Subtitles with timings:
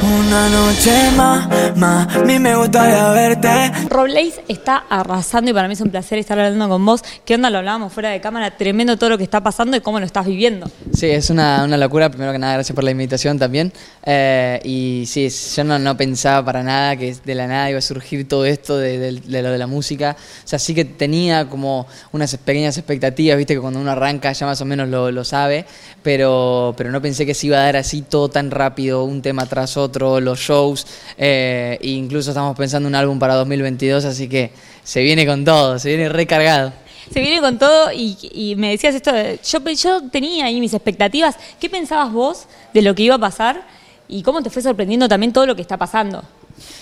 [0.00, 3.48] Una noche más, más, a mí me gustaría verte.
[3.88, 7.02] Robleis está arrasando y para mí es un placer estar hablando con vos.
[7.24, 7.50] ¿Qué onda?
[7.50, 10.24] Lo hablábamos fuera de cámara, tremendo todo lo que está pasando y cómo lo estás
[10.26, 10.70] viviendo.
[10.94, 12.08] Sí, es una, una locura.
[12.10, 13.72] Primero que nada, gracias por la invitación también.
[14.04, 17.82] Eh, y sí, yo no, no pensaba para nada que de la nada iba a
[17.82, 20.16] surgir todo esto de, de- de lo de la música.
[20.44, 24.46] O sea, sí que tenía como unas pequeñas expectativas, viste, que cuando uno arranca ya
[24.46, 25.66] más o menos lo, lo sabe,
[26.04, 29.44] pero, pero no pensé que se iba a dar así todo tan rápido, un tema
[29.46, 29.87] tras otro,
[30.20, 30.86] los shows.
[31.16, 34.50] eh, e incluso estamos pensando en un álbum para 2022, así que
[34.84, 36.72] se viene con todo, se viene recargado.
[37.12, 40.74] Se viene con todo y, y me decías esto, de- yo, yo tenía ahí mis
[40.74, 41.36] expectativas.
[41.58, 43.66] ¿Qué pensabas vos de lo que iba a pasar
[44.08, 46.22] y cómo te fue sorprendiendo también todo lo que está pasando?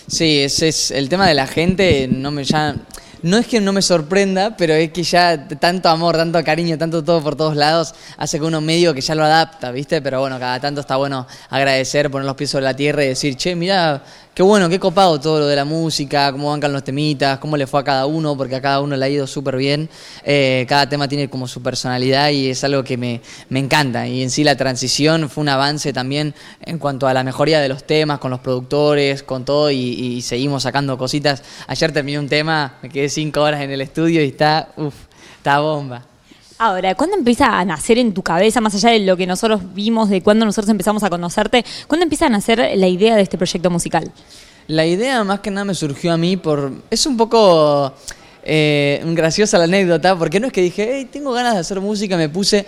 [0.09, 2.75] Sí, ese es el tema de la gente, no me ya
[3.23, 7.03] no es que no me sorprenda, pero es que ya tanto amor, tanto cariño, tanto
[7.03, 10.03] todo por todos lados hace que uno medio que ya lo adapta, ¿viste?
[10.03, 13.37] Pero bueno, cada tanto está bueno agradecer, poner los pies sobre la tierra y decir,
[13.37, 14.03] "Che, mira,
[14.37, 17.67] qué bueno, qué copado todo lo de la música, cómo bancan los temitas, cómo le
[17.67, 19.89] fue a cada uno, porque a cada uno le ha ido súper bien.
[20.25, 24.07] Eh, cada tema tiene como su personalidad y es algo que me, me encanta.
[24.07, 27.71] Y en sí la transición fue un avance también en cuanto a la mejoría de
[27.71, 31.43] los temas, con los productores, con todo, y, y seguimos sacando cositas.
[31.67, 34.95] Ayer terminé un tema, me quedé cinco horas en el estudio y está, uff,
[35.39, 36.16] está bomba.
[36.59, 40.09] Ahora, ¿cuándo empieza a nacer en tu cabeza, más allá de lo que nosotros vimos,
[40.09, 43.69] de cuando nosotros empezamos a conocerte, cuándo empieza a nacer la idea de este proyecto
[43.69, 44.11] musical?
[44.67, 46.73] La idea más que nada me surgió a mí por...
[46.91, 47.93] Es un poco
[48.43, 52.17] eh, graciosa la anécdota, porque no es que dije, hey, tengo ganas de hacer música,
[52.17, 52.65] me puse...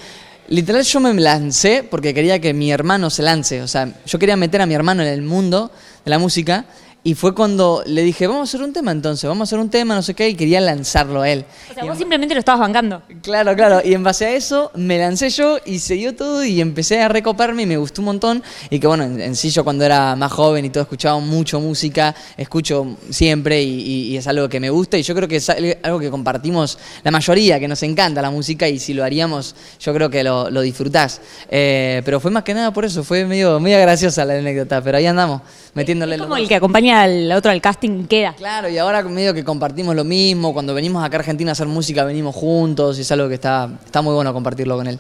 [0.49, 4.35] Literal yo me lancé porque quería que mi hermano se lance, o sea, yo quería
[4.35, 5.71] meter a mi hermano en el mundo
[6.05, 6.65] de la música
[7.11, 9.71] y fue cuando le dije, vamos a hacer un tema entonces, vamos a hacer un
[9.71, 11.45] tema, no sé qué, y quería lanzarlo a él.
[11.71, 13.03] O sea, vos simplemente lo estabas bancando.
[13.23, 13.81] Claro, claro.
[13.85, 17.09] Y en base a eso me lancé yo y se dio todo y empecé a
[17.09, 18.43] recoparme y me gustó un montón.
[18.69, 21.61] Y que bueno, en, en sí yo cuando era más joven y todo escuchaba mucho
[21.61, 25.37] música, escucho siempre y, y- y es algo que me gusta y yo creo que
[25.37, 29.05] es al- algo que compartimos la mayoría, que nos encanta la música y si lo
[29.05, 31.21] haríamos yo creo que lo, lo disfrutás.
[31.51, 34.99] Eh, pero fue más que nada por eso, fue medio, medio graciosa la anécdota, pero
[34.99, 35.43] ahí andamos,
[35.75, 36.43] metiéndole Es los como dos.
[36.43, 38.35] el que acompaña al otro al casting queda.
[38.35, 40.53] Claro, y ahora medio que compartimos lo mismo.
[40.53, 43.69] Cuando venimos acá a Argentina a hacer música, venimos juntos y es algo que está,
[43.85, 44.99] está muy bueno compartirlo con él.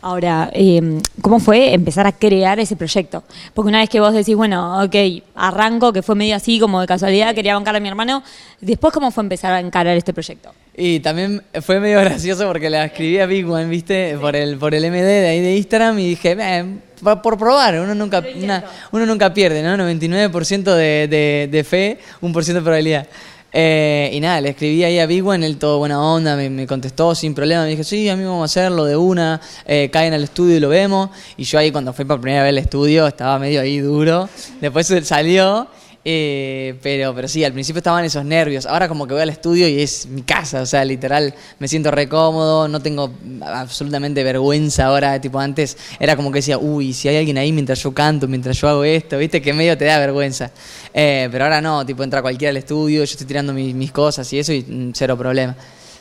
[0.00, 3.24] Ahora, eh, ¿cómo fue empezar a crear ese proyecto?
[3.52, 4.94] Porque una vez que vos decís, bueno, ok,
[5.34, 8.22] arranco, que fue medio así, como de casualidad, quería bancar a mi hermano,
[8.60, 10.50] después, ¿cómo fue empezar a encarar este proyecto?
[10.76, 14.16] Y también fue medio gracioso porque le escribí a Big One, ¿viste?
[14.20, 17.80] Por el, por el MD de ahí de Instagram y dije, "Ven, por, por probar,
[17.80, 19.76] uno nunca, una- uno nunca pierde, ¿no?
[19.76, 23.08] 99% de, de, de fe, 1% de probabilidad.
[23.52, 27.14] Eh, y nada, le escribí ahí a Big One, él todo buena onda, me, contestó
[27.14, 30.22] sin problema, me dije, sí, a mí vamos a hacerlo de una, eh, caen al
[30.22, 31.10] estudio y lo vemos.
[31.36, 34.28] Y yo ahí cuando fui por primera vez al estudio estaba medio ahí duro,
[34.60, 35.66] después salió,
[36.10, 39.68] eh, pero, pero sí, al principio estaban esos nervios, ahora como que voy al estudio
[39.68, 44.86] y es mi casa, o sea, literal, me siento re cómodo, no tengo absolutamente vergüenza
[44.86, 48.26] ahora, tipo antes era como que decía, uy, si hay alguien ahí mientras yo canto,
[48.26, 50.50] mientras yo hago esto, viste, que medio te da vergüenza.
[50.94, 54.32] Eh, pero ahora no, tipo entra cualquiera al estudio, yo estoy tirando mis, mis cosas
[54.32, 55.54] y eso y mm, cero problema.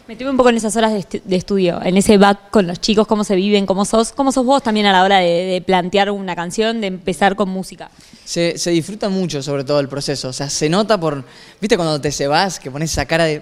[0.08, 2.66] Me tuve un poco en esas horas de, estu- de estudio, en ese back con
[2.66, 5.62] los chicos, cómo se viven, cómo sos, cómo sos vos también a la hora de,
[5.66, 7.92] plantear una canción, de empezar con música.
[8.24, 11.26] Se, se disfruta mucho sobre todo el proceso, o sea, se nota por,
[11.60, 13.42] viste cuando te cebas, que pones esa cara de,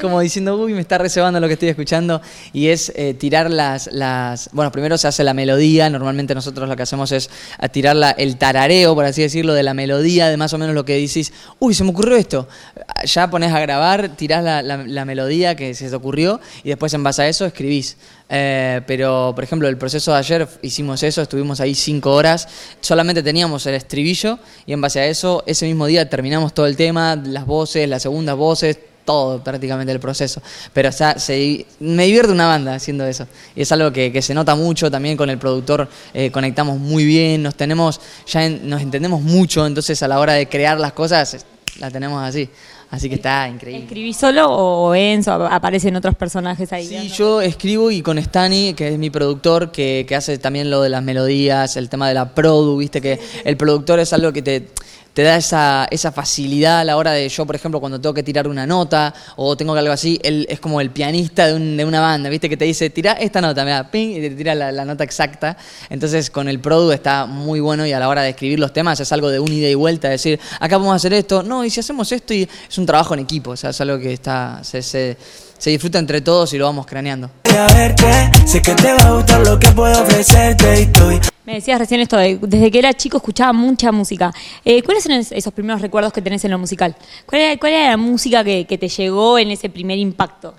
[0.00, 2.20] como diciendo, uy, me está recebando lo que estoy escuchando,
[2.52, 6.76] y es eh, tirar las, las, bueno, primero se hace la melodía, normalmente nosotros lo
[6.76, 7.30] que hacemos es
[7.72, 10.84] tirar la- el tarareo, por así decirlo, de la melodía, de más o menos lo
[10.84, 12.48] que decís, uy, se me ocurrió esto,
[13.04, 16.92] ya pones a grabar, tirás la, la- la melodía que se te ocurrió, y después
[16.94, 17.96] en base a eso escribís.
[18.30, 22.48] Eh, pero, por ejemplo, el proceso de ayer hicimos eso, estuvimos ahí cinco horas,
[22.80, 26.74] solamente teníamos el estribillo y en base a eso, ese mismo día terminamos todo el
[26.74, 30.42] tema, las voces, las segundas voces, todo prácticamente el proceso.
[30.72, 33.26] Pero o sea, se, me divierte una banda haciendo eso.
[33.54, 37.04] Y es algo que, que se nota mucho también con el productor, eh, conectamos muy
[37.04, 40.92] bien, nos tenemos, ya en- nos entendemos mucho, entonces a la hora de crear las
[40.92, 41.44] cosas,
[41.78, 42.48] las tenemos así.
[42.90, 43.84] Así que está increíble.
[43.86, 46.86] ¿Escribís solo o Enzo ap- aparecen otros personajes ahí?
[46.86, 50.80] Sí, yo escribo y con Stani, que es mi productor, que, que hace también lo
[50.80, 54.42] de las melodías, el tema de la produ, viste que el productor es algo que
[54.42, 54.68] te,
[55.14, 58.22] te da esa, esa facilidad a la hora de yo, por ejemplo, cuando tengo que
[58.24, 61.76] tirar una nota o tengo que algo así, él es como el pianista de, un-
[61.76, 64.54] de una banda, viste que te dice, tira esta nota, mira, ping, y te tira
[64.56, 65.56] la, la nota exacta.
[65.88, 68.98] Entonces con el produ está muy bueno y a la hora de escribir los temas
[68.98, 71.70] es algo de un ida y vuelta, decir, acá vamos a hacer esto, no, y
[71.70, 74.60] si hacemos esto, y es un trabajo en equipo, o sea, es algo que está,
[74.64, 75.16] se, se,
[75.64, 77.30] se disfruta entre todos y lo vamos craneando.
[81.46, 84.30] Me decías recién esto de, desde que era chico escuchaba mucha música.
[84.62, 86.94] Eh, ¿Cuáles son es- esos primeros recuerdos que tenés en lo musical?
[87.24, 90.54] ¿Cuál era, cuál era la música que, que te llegó en ese primer impacto?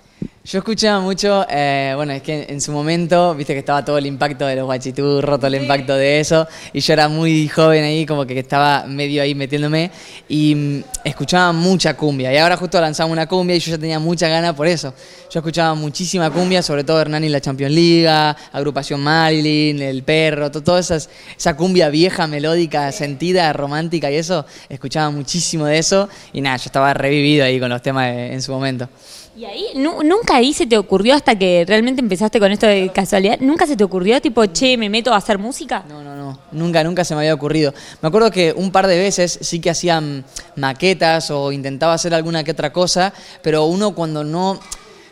[0.48, 4.06] Yo escuchaba mucho, eh, bueno, es que en su momento, viste que estaba todo el
[4.06, 8.06] impacto de los guachiturros, todo el impacto de eso, y yo era muy joven ahí,
[8.06, 9.90] como que estaba medio ahí metiéndome,
[10.28, 13.98] y mm, escuchaba mucha cumbia, y ahora justo lanzamos una cumbia y yo ya tenía
[13.98, 14.94] mucha ganas por eso.
[15.32, 18.06] Yo escuchaba muchísima cumbia, sobre todo Hernani y la Champions League,
[18.52, 24.46] Agrupación Marilyn, El Perro, to- toda esas, esa cumbia vieja, melódica, sentida, romántica y eso,
[24.68, 28.40] escuchaba muchísimo de eso, y nada, yo estaba revivido ahí con los temas de- en
[28.42, 28.88] su momento.
[29.36, 32.90] Y ahí, nu- nunca ahí se te ocurrió hasta que realmente empezaste con esto de
[32.90, 35.84] casualidad, nunca se te ocurrió tipo, che, me meto a hacer música.
[35.88, 37.74] No, no, no, nunca, nunca se me había ocurrido.
[38.00, 40.24] Me acuerdo que un par de veces sí que hacían
[40.56, 43.12] maquetas o intentaba hacer alguna que otra cosa,
[43.42, 44.58] pero uno cuando no,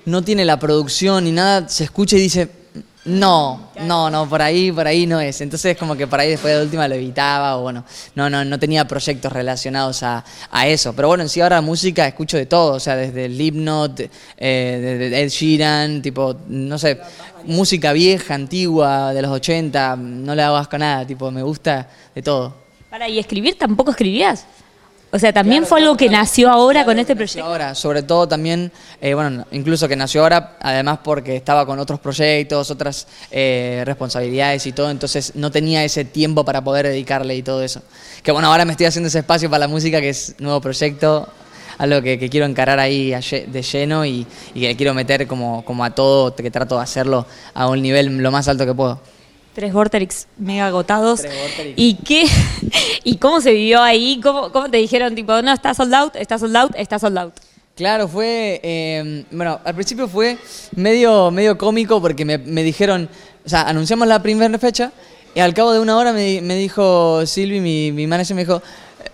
[0.06, 2.48] no tiene la producción ni nada, se escucha y dice,
[3.04, 5.40] no, no, no, por ahí, por ahí no es.
[5.42, 7.84] Entonces como que por ahí después de la última lo evitaba o bueno,
[8.14, 10.94] no, no, no tenía proyectos relacionados a, a eso.
[10.94, 14.08] Pero bueno, en sí ahora música escucho de todo, o sea, desde Slipknot, eh,
[15.00, 16.98] desde Ed Sheeran, tipo, no sé,
[17.44, 21.88] música vieja, antigua, de los 80, no le hago asco a nada, tipo, me gusta
[22.14, 22.54] de todo.
[22.88, 24.46] Para, ¿y escribir tampoco escribías?
[25.14, 27.46] O sea, también fue algo que nació ahora con este proyecto.
[27.46, 32.00] Ahora, sobre todo también, eh, bueno, incluso que nació ahora, además porque estaba con otros
[32.00, 37.44] proyectos, otras eh, responsabilidades y todo, entonces no tenía ese tiempo para poder dedicarle y
[37.44, 37.80] todo eso.
[38.24, 41.28] Que bueno, ahora me estoy haciendo ese espacio para la música, que es nuevo proyecto,
[41.78, 45.84] algo que, que quiero encarar ahí de lleno y, y que quiero meter como, como
[45.84, 47.24] a todo, que trato de hacerlo
[47.54, 48.98] a un nivel lo más alto que puedo.
[49.54, 51.20] Tres Vorterix mega agotados.
[51.22, 51.74] Tres Vorterix.
[51.76, 52.24] ¿Y qué?
[53.04, 54.20] ¿Y cómo se vivió ahí?
[54.22, 57.34] ¿Cómo, cómo te dijeron, tipo, no, está sold out, está sold out, está sold out?
[57.76, 60.38] Claro, fue, eh, bueno, al principio fue
[60.76, 63.08] medio, medio cómico porque me, me dijeron,
[63.44, 64.92] o sea, anunciamos la primera fecha
[65.34, 68.62] y al cabo de una hora me, me dijo Silvi, mi, mi manager, me dijo,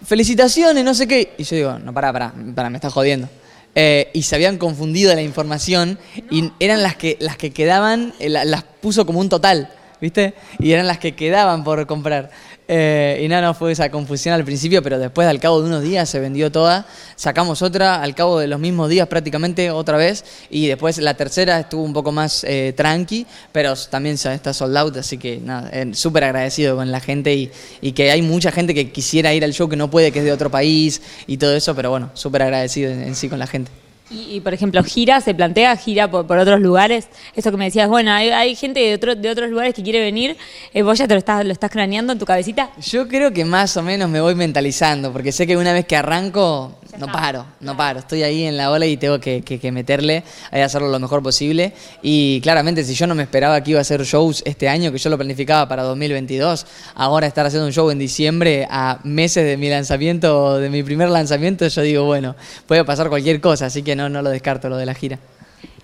[0.05, 1.33] felicitaciones, no sé qué.
[1.39, 3.29] Y yo digo, no, pará, pará, pará, me estás jodiendo.
[3.75, 5.99] Eh, y se habían confundido la información
[6.31, 9.71] y eran las que, las que quedaban, eh, la- las puso como un total,
[10.01, 10.35] ¿viste?
[10.59, 12.31] Y eran las que quedaban por comprar.
[12.73, 15.83] Eh, y nada, no fue esa confusión al principio, pero después al cabo de unos
[15.83, 16.87] días se vendió toda.
[17.17, 20.25] Sacamos otra al cabo de los mismos días prácticamente otra vez.
[20.51, 24.77] Y después la tercera estuvo un poco más eh, tranqui, pero también ya está sold
[24.77, 24.97] out.
[24.99, 27.51] Así que nada, eh, súper agradecido con la gente y,
[27.81, 30.25] y que hay mucha gente que quisiera ir al show que no puede, que es
[30.25, 31.75] de otro país y todo eso.
[31.75, 33.90] Pero bueno, súper agradecido en, en sí con la gente.
[34.11, 37.09] Y, y, por ejemplo, gira, se plantea gira por, por otros lugares.
[37.37, 40.01] Eso que me decías, bueno, hay, hay gente de, otro- de otros lugares que quiere
[40.01, 40.37] venir.
[40.75, 42.71] eh, ¿Vos ya te lo estás, lo estás craneando en tu cabecita?
[42.81, 45.95] Yo creo que más o menos me voy mentalizando, porque sé que una vez que
[45.97, 48.01] arranco, no paro, no paro.
[48.01, 51.23] Estoy ahí en la ola y tengo que, que- que meterle, hay hacerlo lo mejor
[51.23, 51.73] posible.
[52.03, 54.99] Y claramente, si yo no me esperaba que iba a hacer shows este año, que
[54.99, 56.67] yo lo planificaba para 2022,
[56.97, 61.11] ahora estar haciendo un show en diciembre a meses de mi lanzamiento, de mi primer
[61.11, 62.35] lanzamiento, yo digo, bueno,
[62.67, 65.19] puede pasar cualquier cosa, así que no, no lo descarto lo de la gira.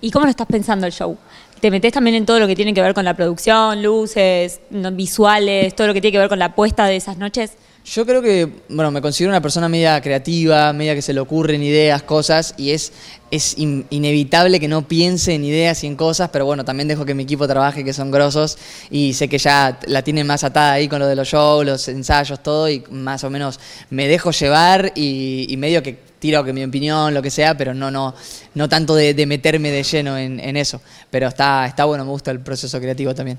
[0.01, 1.17] ¿Y cómo lo estás pensando el show?
[1.59, 4.91] ¿Te metés también en todo lo que tiene que ver con la producción, luces, no-
[4.91, 7.51] visuales, todo lo que tiene que ver con la puesta de esas noches?
[7.85, 11.63] Yo creo que, bueno, me considero una persona media creativa, media que se le ocurren
[11.63, 12.91] ideas, cosas, y es,
[13.31, 17.05] es in- inevitable que no piense en ideas y en cosas, pero bueno, también dejo
[17.05, 18.57] que mi equipo trabaje, que son grosos,
[18.91, 21.87] y sé que ya la tienen más atada ahí con lo de los shows, los
[21.87, 23.57] ensayos, todo, y más o menos
[23.89, 27.73] me dejo llevar y, y medio que tiro que mi opinión, lo que sea, pero
[27.73, 28.13] no, no,
[28.55, 30.81] no tanto de, de meterme de lleno en, en eso.
[31.11, 33.37] Pero está, está bueno, me gusta el proceso creativo también.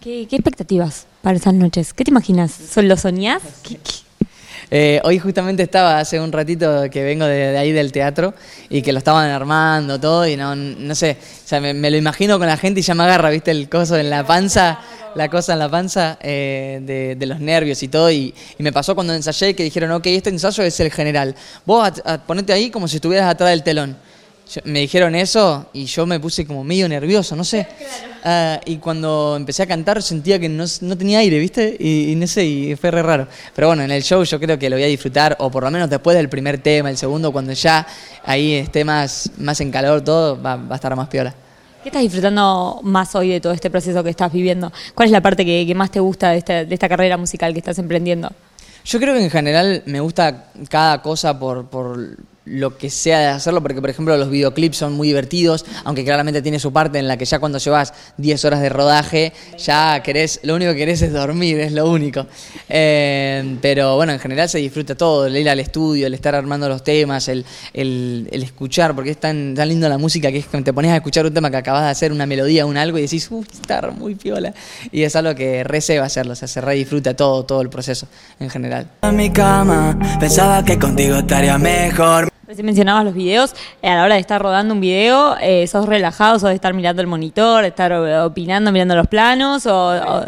[0.00, 1.92] ¿Qué, qué expectativas para esas noches?
[1.92, 2.52] ¿Qué te imaginas?
[2.52, 3.42] ¿Son- ¿Lo soñás?
[3.62, 4.07] ¿Qué- qué?
[4.70, 8.34] Eh, hoy justamente estaba hace un ratito que vengo de, ahí del teatro
[8.68, 12.38] y que lo estaban armando todo y no, no sé, o sea, me, lo imagino
[12.38, 14.78] con la gente y ya me agarra, viste, el coso en la panza,
[15.14, 18.70] la cosa en la panza eh, de, de los nervios y todo y, y me
[18.70, 21.34] pasó cuando ensayé que dijeron, ok, este ensayo es el general,
[21.64, 24.07] vos ponete ahí como si estuvieras atrás del telón.
[24.52, 27.66] Yo- me dijeron eso y yo me puse como medio nervioso, no sé.
[28.24, 31.76] Ah, y cuando empecé a cantar sentía que no, no tenía aire, ¿viste?
[31.78, 33.28] Y, y no sé, y fue re raro.
[33.54, 35.70] Pero bueno, en el show yo creo que lo voy a disfrutar, o por lo
[35.70, 37.86] menos después del primer tema, el segundo, cuando ya
[38.24, 41.34] ahí esté más, más en calor todo, va, va a estar más piola.
[41.82, 44.72] ¿Qué estás disfrutando más hoy de todo este proceso que estás viviendo?
[44.94, 47.52] ¿Cuál es la parte que, que más te gusta de esta, de esta carrera musical
[47.52, 48.30] que estás emprendiendo?
[48.84, 52.16] Yo creo que en general me gusta cada cosa por, por
[52.50, 56.42] lo que sea de hacerlo, porque por ejemplo los videoclips son muy divertidos, aunque claramente
[56.42, 60.40] tiene su parte en la que ya cuando llevas 10 horas de rodaje, ya querés,
[60.42, 62.26] lo único que querés es dormir, es lo único.
[62.68, 66.68] Eh, pero bueno, en general se disfruta todo, el ir al estudio, el estar armando
[66.68, 70.62] los temas, el, el, escuchar, porque es tan, tan lindo la música que es que
[70.62, 73.02] te pones a escuchar un tema que acabas de hacer, una melodía, un algo, y
[73.02, 74.54] decís, uff, está muy piola.
[74.90, 77.44] Y es algo que re se va a hacerlo, o sea, se re disfruta todo,
[77.44, 78.08] todo el proceso
[78.40, 78.88] en general.
[79.02, 82.37] En mi cama, pensaba que contigo estaría mejor.
[82.48, 85.84] Recién mencionabas los videos, eh, a la hora de estar rodando un video, eh, ¿sos
[85.84, 89.66] relajado, sos de estar mirando el monitor, estar eh, opinando, mirando los planos?
[89.66, 90.24] O, o-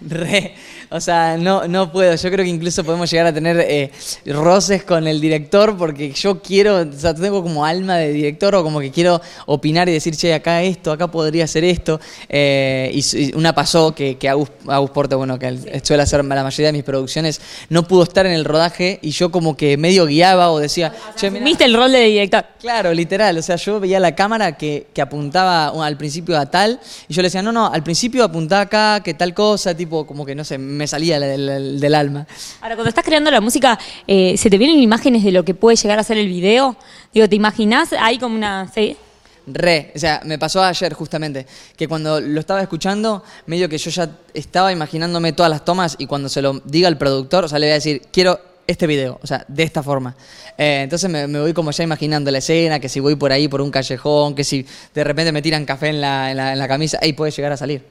[0.00, 0.54] Re,
[0.92, 2.14] o sea, no, no puedo.
[2.14, 3.90] Yo creo que incluso podemos llegar a tener eh,
[4.26, 8.62] roces con el director porque yo quiero, o sea, tengo como alma de director o
[8.62, 12.00] como que quiero opinar y decir, che, acá esto, acá podría ser esto.
[12.28, 16.66] Eh, y, una pasó que, que Agus, Agus Porte, bueno, que suele hacer la mayoría
[16.66, 20.50] de mis producciones, no pudo estar en el rodaje y yo como que medio guiaba
[20.50, 22.44] o decía, che, mirá, ¿Viste el rol de director?
[22.60, 23.36] Claro, literal.
[23.38, 27.14] O sea, yo veía la cámara que, que apuntaba uh, al principio a tal, y
[27.14, 30.34] yo le decía, no, no, al principio apuntaba acá, que tal cosa, tipo, como que
[30.34, 32.26] no sé, me salía del, del- del alma.
[32.60, 35.76] Ahora, cuando estás creando la música, eh, ¿se te vienen imágenes de lo que puede
[35.76, 36.76] llegar a ser el video?
[37.12, 37.90] Digo, ¿te imaginas?
[37.98, 38.70] Hay como una...
[38.74, 38.96] ¿sí?
[39.44, 41.46] Re, o sea, me pasó ayer justamente,
[41.76, 46.06] que cuando lo estaba escuchando, medio que yo ya estaba imaginándome todas las tomas y
[46.06, 49.18] cuando se lo diga al productor, o sea, le voy a decir, quiero este video,
[49.20, 50.14] o sea, de esta forma.
[50.56, 53.48] Eh, entonces me, me voy como ya imaginando la escena, que si voy por ahí,
[53.48, 56.58] por un callejón, que si de repente me tiran café en la, en la, en
[56.60, 57.82] la camisa, ahí puede llegar a salir.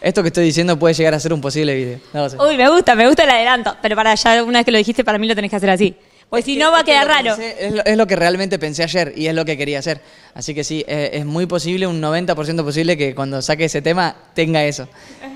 [0.00, 1.98] Esto que estoy diciendo puede llegar a ser un posible video.
[2.12, 2.36] No sé.
[2.38, 3.76] Uy, me gusta, me gusta el adelanto.
[3.80, 5.94] Pero para ya, una vez que lo dijiste, para mí lo tenés que hacer así.
[6.30, 7.36] Pues si no, va a quedar raro.
[7.36, 10.00] pensé- es, lo, es lo que realmente pensé ayer y es lo que quería hacer.
[10.34, 14.16] Así que sí, eh, es muy posible, un 90% posible que cuando saque ese tema
[14.34, 14.88] tenga eso.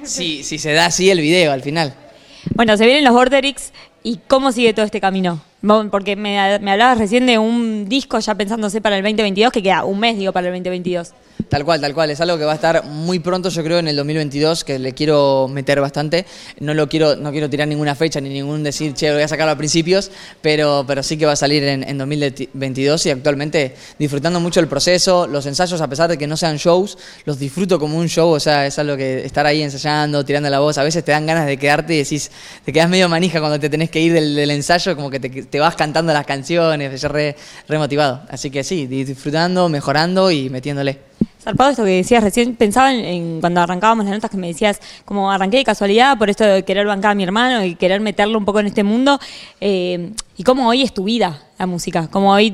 [0.02, 1.94] Si, si se da así el video al final.
[2.54, 5.40] Bueno, se vienen los Borderix y cómo sigue todo este camino.
[5.60, 9.98] Porque me, hablabas recién de un disco ya pensándose para el 2022, que queda un
[9.98, 11.12] mes, digo, para el 2022.
[11.48, 12.10] Tal cual, tal cual.
[12.10, 14.92] Es algo que va a estar muy pronto, yo creo, en el 2022, que le
[14.92, 16.26] quiero meter bastante.
[16.60, 19.52] No lo quiero, no quiero tirar ninguna fecha ni ningún decir, che, voy a sacarlo
[19.52, 20.10] a principios,
[20.42, 24.68] pero, pero sí que va a salir en, en 2022 y actualmente disfrutando mucho el
[24.68, 28.28] proceso, los ensayos, a pesar de que no sean shows, los disfruto como un show,
[28.28, 31.26] o sea, es algo que estar ahí ensayando, tirando la voz, a veces te dan
[31.26, 32.30] ganas de quedarte y decís,
[32.64, 35.47] te quedas medio manija cuando te tenés que ir del, del ensayo, como que te,
[35.50, 37.36] te vas cantando las canciones, yo re,
[37.68, 38.22] re motivado.
[38.28, 40.98] Así que sí, disfrutando, mejorando y metiéndole.
[41.40, 45.30] Zarpado esto que decías recién, pensaba en, cuando arrancábamos las notas que me decías, como
[45.30, 48.44] arranqué de casualidad por esto de querer bancar a mi hermano y querer meterlo un
[48.44, 49.18] poco en este mundo,
[49.60, 52.50] eh, y cómo hoy es tu vida la música, cómo hoy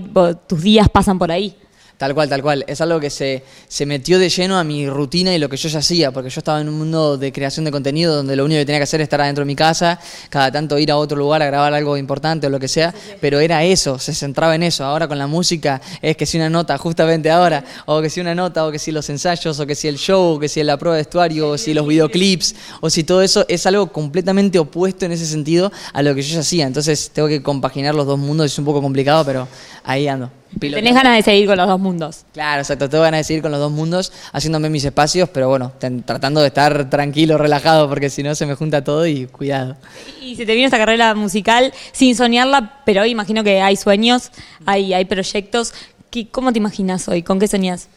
[0.46, 1.56] tus días pasan por ahí.
[1.96, 2.64] Tal cual, tal cual.
[2.66, 5.68] Es algo que se, se metió de lleno a mi rutina y lo que yo
[5.68, 8.58] ya hacía, porque yo estaba en un mundo de creación de contenido donde lo único
[8.58, 11.16] que tenía que hacer era estar adentro de mi casa, cada tanto ir a otro
[11.16, 14.64] lugar a grabar algo importante o lo que sea, pero era eso, se centraba en
[14.64, 14.84] eso.
[14.84, 18.34] Ahora con la música es que si una nota justamente ahora, o que si una
[18.34, 20.76] nota, o que si los ensayos, o que si el show, o que si la
[20.76, 25.06] prueba de vestuario, o si los videoclips, o si todo eso es algo completamente opuesto
[25.06, 26.66] en ese sentido a lo que yo ya hacía.
[26.66, 29.46] Entonces tengo que compaginar los dos mundos, es un poco complicado, pero
[29.84, 30.43] ahí ando.
[30.58, 30.76] Piloteando.
[30.88, 32.24] Tenés ganas de seguir con los dos mundos.
[32.32, 32.88] Claro, exacto.
[32.88, 36.40] Tengo ganas de seguir con los dos mundos, haciéndome mis espacios, pero bueno, ten- tratando
[36.40, 39.76] de estar tranquilo, relajado, porque si no se me junta todo y cuidado.
[40.22, 44.30] Y se te vino esta carrera musical sin soñarla, pero hoy imagino que hay sueños,
[44.66, 45.72] hay, hay proyectos.
[46.10, 47.22] ¿Qué- ¿Cómo te imaginas hoy?
[47.22, 47.88] ¿Con qué soñás?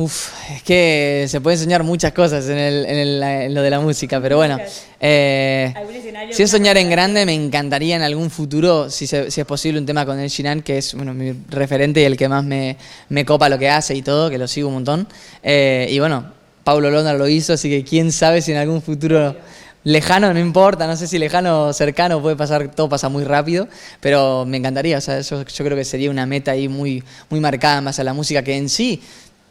[0.00, 3.68] Uf, es que se pueden soñar muchas cosas en, el- en el- en lo de
[3.68, 4.58] la música, pero bueno.
[4.98, 9.30] eh, ¿Algún escenario, si es soñar en grande, me encantaría en algún futuro, si, se-
[9.30, 12.16] si es posible, un tema con el Shinan, que es bueno, mi referente y el
[12.16, 12.78] que más me,
[13.10, 15.06] me copa lo que hace y todo, que lo sigo un montón.
[15.42, 16.32] Eh, y bueno,
[16.64, 19.36] Paulo Londra lo hizo, así que quién sabe si en algún futuro
[19.84, 23.68] lejano, no importa, no sé si lejano o cercano, puede pasar, todo pasa muy rápido,
[24.00, 27.40] pero me encantaría, o sea, eso yo creo que sería una meta ahí muy, muy
[27.40, 29.02] marcada en base a la música, que en sí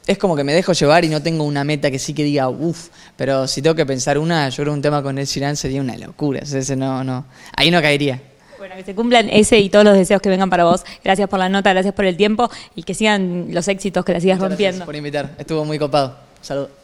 [0.10, 2.50] es como que me dejo llevar y no tengo una meta que sí que diga,
[2.50, 5.56] uff, pero si tengo que pensar una, yo creo que un tema con Ed Sheeran
[5.56, 7.26] sería una locura, ese no, no,
[7.56, 8.20] ahí no caería.
[8.58, 10.84] Bueno, que se cumplan ese y todos los deseos que vengan para vos.
[11.04, 14.20] Gracias por la nota, gracias por el tiempo y que sigan los éxitos, que la
[14.20, 14.86] sigas Muchas gracias rompiendo.
[14.86, 16.18] por invitar, estuvo muy copado.
[16.42, 16.79] Saludos.